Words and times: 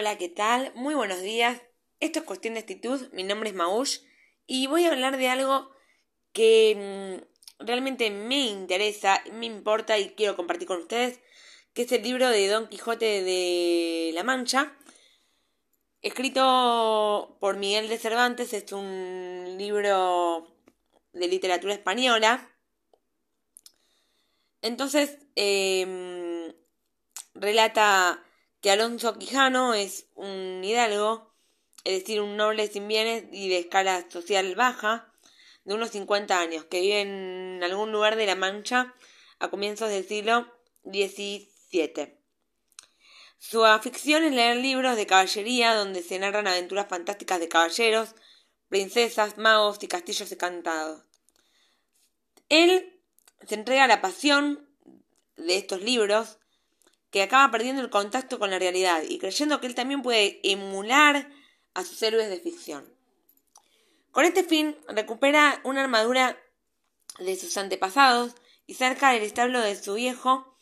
Hola, 0.00 0.16
¿qué 0.16 0.28
tal? 0.28 0.70
Muy 0.76 0.94
buenos 0.94 1.22
días. 1.22 1.60
Esto 1.98 2.20
es 2.20 2.24
Cuestión 2.24 2.54
de 2.54 2.60
Actitud. 2.60 3.08
Mi 3.10 3.24
nombre 3.24 3.48
es 3.48 3.56
Maush 3.56 3.98
y 4.46 4.68
voy 4.68 4.84
a 4.84 4.92
hablar 4.92 5.16
de 5.16 5.28
algo 5.28 5.72
que 6.32 7.18
mm, 7.58 7.64
realmente 7.66 8.08
me 8.12 8.46
interesa, 8.46 9.20
me 9.32 9.46
importa 9.46 9.98
y 9.98 10.10
quiero 10.10 10.36
compartir 10.36 10.68
con 10.68 10.82
ustedes, 10.82 11.18
que 11.74 11.82
es 11.82 11.90
el 11.90 12.04
libro 12.04 12.28
de 12.28 12.46
Don 12.46 12.68
Quijote 12.68 13.24
de 13.24 14.12
la 14.14 14.22
Mancha, 14.22 14.72
escrito 16.00 17.36
por 17.40 17.56
Miguel 17.56 17.88
de 17.88 17.98
Cervantes. 17.98 18.52
Es 18.52 18.70
un 18.70 19.56
libro 19.58 20.46
de 21.12 21.26
literatura 21.26 21.74
española. 21.74 22.48
Entonces, 24.62 25.18
em, 25.34 26.54
relata 27.34 28.24
que 28.60 28.70
Alonso 28.70 29.18
Quijano 29.18 29.74
es 29.74 30.06
un 30.14 30.62
hidalgo, 30.64 31.32
es 31.84 32.00
decir, 32.00 32.20
un 32.20 32.36
noble 32.36 32.68
sin 32.68 32.88
bienes 32.88 33.24
y 33.32 33.48
de 33.48 33.58
escala 33.58 34.04
social 34.10 34.54
baja, 34.54 35.12
de 35.64 35.74
unos 35.74 35.90
50 35.90 36.38
años, 36.38 36.64
que 36.64 36.80
vive 36.80 37.00
en 37.00 37.60
algún 37.62 37.92
lugar 37.92 38.16
de 38.16 38.26
La 38.26 38.34
Mancha 38.34 38.94
a 39.38 39.48
comienzos 39.48 39.90
del 39.90 40.06
siglo 40.06 40.52
XVII. 40.84 42.18
Su 43.38 43.64
afición 43.64 44.24
es 44.24 44.32
leer 44.32 44.56
libros 44.56 44.96
de 44.96 45.06
caballería 45.06 45.74
donde 45.74 46.02
se 46.02 46.18
narran 46.18 46.48
aventuras 46.48 46.88
fantásticas 46.88 47.38
de 47.38 47.48
caballeros, 47.48 48.14
princesas, 48.68 49.38
magos 49.38 49.78
y 49.82 49.88
castillos 49.88 50.32
encantados. 50.32 51.04
Él 52.48 53.00
se 53.46 53.54
entrega 53.54 53.84
a 53.84 53.88
la 53.88 54.00
pasión 54.00 54.68
de 55.36 55.56
estos 55.56 55.82
libros 55.82 56.38
que 57.10 57.22
acaba 57.22 57.50
perdiendo 57.50 57.82
el 57.82 57.90
contacto 57.90 58.38
con 58.38 58.50
la 58.50 58.58
realidad 58.58 59.02
y 59.08 59.18
creyendo 59.18 59.60
que 59.60 59.66
él 59.66 59.74
también 59.74 60.02
puede 60.02 60.40
emular 60.42 61.30
a 61.74 61.84
sus 61.84 62.02
héroes 62.02 62.28
de 62.28 62.40
ficción. 62.40 62.92
Con 64.10 64.24
este 64.24 64.42
fin, 64.42 64.76
recupera 64.88 65.60
una 65.64 65.82
armadura 65.82 66.36
de 67.18 67.36
sus 67.36 67.56
antepasados 67.56 68.34
y 68.66 68.74
cerca 68.74 69.10
del 69.10 69.22
establo 69.22 69.60
de 69.60 69.76
su 69.76 69.94
viejo 69.94 70.56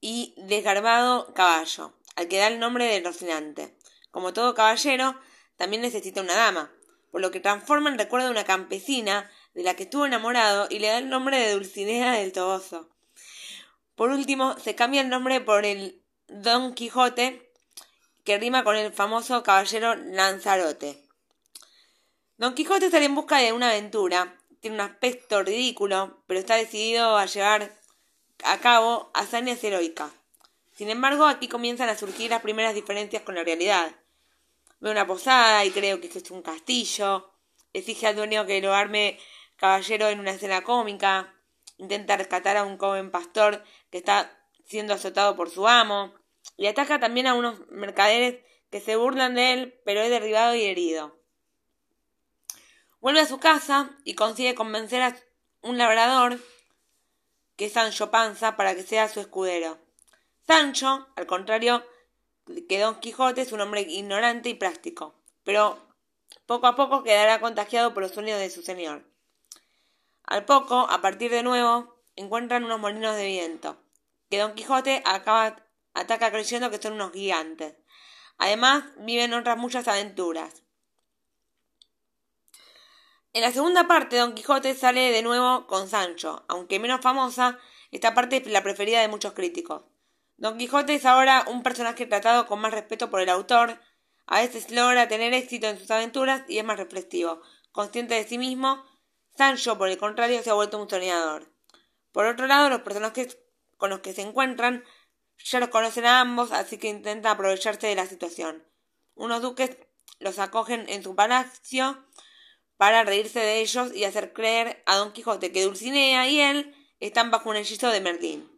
y 0.00 0.34
desgarbado 0.36 1.32
caballo, 1.34 1.94
al 2.16 2.28
que 2.28 2.38
da 2.38 2.48
el 2.48 2.58
nombre 2.58 2.86
de 2.86 3.00
Rocinante. 3.00 3.76
Como 4.10 4.32
todo 4.32 4.54
caballero, 4.54 5.18
también 5.56 5.82
necesita 5.82 6.20
una 6.20 6.34
dama, 6.34 6.72
por 7.10 7.20
lo 7.20 7.30
que 7.30 7.40
transforma 7.40 7.90
en 7.90 7.98
recuerdo 7.98 8.28
a 8.28 8.30
una 8.32 8.44
campesina 8.44 9.30
de 9.54 9.62
la 9.62 9.74
que 9.74 9.84
estuvo 9.84 10.04
enamorado 10.04 10.66
y 10.68 10.78
le 10.78 10.88
da 10.88 10.98
el 10.98 11.08
nombre 11.08 11.38
de 11.38 11.52
Dulcinea 11.52 12.12
del 12.12 12.32
Toboso. 12.32 12.90
Por 13.96 14.10
último, 14.10 14.58
se 14.58 14.74
cambia 14.74 15.00
el 15.00 15.08
nombre 15.08 15.40
por 15.40 15.64
el 15.64 16.02
Don 16.26 16.74
Quijote, 16.74 17.52
que 18.24 18.38
rima 18.38 18.64
con 18.64 18.76
el 18.76 18.92
famoso 18.92 19.42
caballero 19.42 19.94
Lanzarote. 19.94 21.04
Don 22.36 22.54
Quijote 22.54 22.90
sale 22.90 23.04
en 23.04 23.14
busca 23.14 23.38
de 23.38 23.52
una 23.52 23.70
aventura. 23.70 24.40
Tiene 24.60 24.76
un 24.76 24.80
aspecto 24.80 25.42
ridículo, 25.42 26.24
pero 26.26 26.40
está 26.40 26.56
decidido 26.56 27.16
a 27.16 27.26
llevar 27.26 27.78
a 28.42 28.58
cabo 28.58 29.10
hazañas 29.14 29.62
heroicas. 29.62 30.10
Sin 30.74 30.90
embargo, 30.90 31.26
aquí 31.26 31.46
comienzan 31.46 31.88
a 31.88 31.96
surgir 31.96 32.30
las 32.30 32.42
primeras 32.42 32.74
diferencias 32.74 33.22
con 33.22 33.36
la 33.36 33.44
realidad. 33.44 33.94
Ve 34.80 34.90
una 34.90 35.06
posada 35.06 35.64
y 35.64 35.70
creo 35.70 36.00
que 36.00 36.08
es 36.08 36.30
un 36.32 36.42
castillo. 36.42 37.30
Exige 37.72 38.08
al 38.08 38.16
dueño 38.16 38.44
que 38.46 38.60
lo 38.60 38.74
arme 38.74 39.20
caballero 39.56 40.08
en 40.08 40.18
una 40.18 40.32
escena 40.32 40.62
cómica 40.64 41.33
intenta 41.76 42.16
rescatar 42.16 42.56
a 42.56 42.64
un 42.64 42.78
joven 42.78 43.10
pastor 43.10 43.64
que 43.90 43.98
está 43.98 44.30
siendo 44.64 44.94
azotado 44.94 45.36
por 45.36 45.50
su 45.50 45.68
amo, 45.68 46.14
y 46.56 46.66
ataca 46.66 47.00
también 47.00 47.26
a 47.26 47.34
unos 47.34 47.66
mercaderes 47.68 48.44
que 48.70 48.80
se 48.80 48.96
burlan 48.96 49.34
de 49.34 49.52
él, 49.52 49.80
pero 49.84 50.00
es 50.00 50.10
derribado 50.10 50.54
y 50.54 50.64
herido. 50.64 51.18
Vuelve 53.00 53.20
a 53.20 53.26
su 53.26 53.38
casa 53.38 53.90
y 54.04 54.14
consigue 54.14 54.54
convencer 54.54 55.02
a 55.02 55.16
un 55.62 55.78
labrador, 55.78 56.38
que 57.56 57.66
es 57.66 57.72
Sancho 57.72 58.10
Panza, 58.10 58.56
para 58.56 58.74
que 58.74 58.82
sea 58.82 59.08
su 59.08 59.20
escudero. 59.20 59.78
Sancho, 60.46 61.08
al 61.16 61.26
contrario 61.26 61.84
que 62.68 62.78
Don 62.78 63.00
Quijote, 63.00 63.42
es 63.42 63.52
un 63.52 63.60
hombre 63.60 63.82
ignorante 63.82 64.48
y 64.48 64.54
práctico, 64.54 65.14
pero 65.44 65.78
poco 66.46 66.66
a 66.66 66.76
poco 66.76 67.02
quedará 67.02 67.40
contagiado 67.40 67.94
por 67.94 68.02
los 68.02 68.12
sueños 68.12 68.38
de 68.38 68.50
su 68.50 68.62
señor. 68.62 69.04
Al 70.26 70.44
poco, 70.44 70.86
a 70.90 71.00
partir 71.00 71.30
de 71.30 71.42
nuevo, 71.42 71.94
encuentran 72.16 72.64
unos 72.64 72.80
molinos 72.80 73.16
de 73.16 73.26
viento, 73.26 73.76
que 74.30 74.38
Don 74.38 74.54
Quijote 74.54 75.02
ataca 75.04 76.30
creyendo 76.30 76.70
que 76.70 76.80
son 76.80 76.94
unos 76.94 77.12
gigantes. 77.12 77.74
Además, 78.38 78.84
viven 78.98 79.34
otras 79.34 79.58
muchas 79.58 79.86
aventuras. 79.86 80.62
En 83.32 83.42
la 83.42 83.52
segunda 83.52 83.86
parte, 83.86 84.16
Don 84.16 84.34
Quijote 84.34 84.74
sale 84.74 85.10
de 85.10 85.22
nuevo 85.22 85.66
con 85.66 85.88
Sancho, 85.88 86.44
aunque 86.48 86.78
menos 86.78 87.00
famosa, 87.00 87.58
esta 87.90 88.14
parte 88.14 88.36
es 88.36 88.46
la 88.46 88.62
preferida 88.62 89.00
de 89.00 89.08
muchos 89.08 89.34
críticos. 89.34 89.82
Don 90.36 90.56
Quijote 90.56 90.94
es 90.94 91.04
ahora 91.04 91.44
un 91.48 91.62
personaje 91.62 92.06
tratado 92.06 92.46
con 92.46 92.60
más 92.60 92.72
respeto 92.72 93.10
por 93.10 93.20
el 93.20 93.28
autor, 93.28 93.80
a 94.26 94.40
veces 94.40 94.70
logra 94.70 95.06
tener 95.06 95.34
éxito 95.34 95.66
en 95.66 95.78
sus 95.78 95.90
aventuras 95.90 96.42
y 96.48 96.58
es 96.58 96.64
más 96.64 96.78
reflexivo, 96.78 97.42
consciente 97.72 98.14
de 98.14 98.24
sí 98.24 98.38
mismo 98.38 98.84
Sancho, 99.36 99.76
por 99.78 99.88
el 99.88 99.98
contrario, 99.98 100.42
se 100.42 100.50
ha 100.50 100.54
vuelto 100.54 100.80
un 100.80 100.88
soñador. 100.88 101.50
Por 102.12 102.26
otro 102.26 102.46
lado, 102.46 102.68
los 102.68 102.82
personajes 102.82 103.38
con 103.76 103.90
los 103.90 104.00
que 104.00 104.12
se 104.12 104.22
encuentran 104.22 104.84
ya 105.38 105.60
los 105.60 105.68
conocen 105.68 106.06
a 106.06 106.20
ambos, 106.20 106.52
así 106.52 106.78
que 106.78 106.88
intenta 106.88 107.32
aprovecharse 107.32 107.86
de 107.88 107.96
la 107.96 108.06
situación. 108.06 108.64
Unos 109.14 109.42
duques 109.42 109.76
los 110.20 110.38
acogen 110.38 110.88
en 110.88 111.02
su 111.02 111.14
palacio 111.14 112.04
para 112.76 113.04
reírse 113.04 113.40
de 113.40 113.60
ellos 113.60 113.94
y 113.94 114.04
hacer 114.04 114.32
creer 114.32 114.82
a 114.86 114.96
Don 114.96 115.12
Quijote 115.12 115.52
que 115.52 115.64
Dulcinea 115.64 116.28
y 116.28 116.40
él 116.40 116.74
están 117.00 117.30
bajo 117.30 117.50
un 117.50 117.56
hechizo 117.56 117.90
de 117.90 118.00
Merlín. 118.00 118.50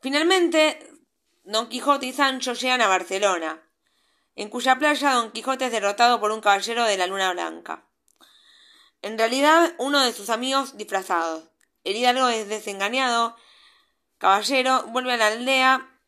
Finalmente, 0.00 0.78
Don 1.44 1.68
Quijote 1.68 2.06
y 2.06 2.12
Sancho 2.12 2.52
llegan 2.54 2.80
a 2.80 2.88
Barcelona, 2.88 3.62
en 4.34 4.48
cuya 4.48 4.78
playa 4.78 5.12
Don 5.12 5.32
Quijote 5.32 5.66
es 5.66 5.72
derrotado 5.72 6.20
por 6.20 6.30
un 6.30 6.40
caballero 6.40 6.84
de 6.84 6.96
la 6.96 7.06
Luna 7.06 7.32
Blanca. 7.32 7.88
En 9.02 9.18
realidad, 9.18 9.74
uno 9.78 10.00
de 10.00 10.12
sus 10.12 10.30
amigos 10.30 10.76
disfrazados. 10.76 11.50
El 11.84 11.96
hidalgo 11.96 12.28
es 12.28 12.48
desengañado. 12.48 13.36
Caballero 14.18 14.84
vuelve 14.88 15.12
a 15.12 15.16
la 15.16 15.26
aldea 15.26 16.00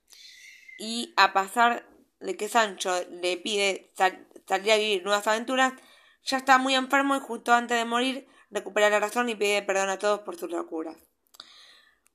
y 0.79 1.13
a 1.17 1.33
pasar 1.33 1.89
de 2.21 2.37
que 2.37 2.49
Sancho 2.49 2.93
le 3.11 3.37
pide 3.37 3.93
salir 3.97 4.73
a 4.73 4.77
vivir 4.77 5.03
nuevas 5.03 5.27
aventuras, 5.27 5.75
ya 6.23 6.39
está 6.39 6.59
muy 6.59 6.75
enfermo 6.75 7.17
y 7.17 7.21
justo 7.21 7.53
antes 7.53 7.77
de 7.77 7.85
morir 7.85 8.27
recupera 8.51 8.89
la 8.89 9.01
razón 9.01 9.29
y 9.29 9.35
pide 9.35 9.63
perdón 9.63 9.91
a 9.91 9.99
todos 9.99 10.21
por 10.21 10.37
sus 10.37 10.51
locuras. 10.51 10.97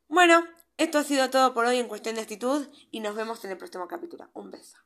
Bueno, 0.07 0.47
esto 0.78 0.97
ha 0.97 1.03
sido 1.03 1.29
todo 1.29 1.53
por 1.53 1.66
hoy 1.66 1.78
en 1.78 1.88
cuestión 1.88 2.16
de 2.16 2.22
actitud 2.22 2.68
y 2.89 3.01
nos 3.01 3.16
vemos 3.16 3.44
en 3.45 3.51
el 3.51 3.57
próximo 3.57 3.88
capítulo. 3.88 4.29
Un 4.34 4.50
beso. 4.50 4.78